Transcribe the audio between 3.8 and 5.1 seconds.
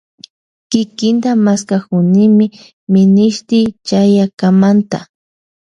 chayakamanta.